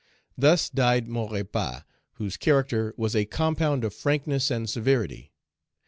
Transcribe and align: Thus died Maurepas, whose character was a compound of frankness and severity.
Thus 0.35 0.67
died 0.67 1.07
Maurepas, 1.07 1.83
whose 2.13 2.35
character 2.35 2.91
was 2.97 3.15
a 3.15 3.25
compound 3.25 3.83
of 3.83 3.93
frankness 3.93 4.49
and 4.49 4.67
severity. 4.67 5.31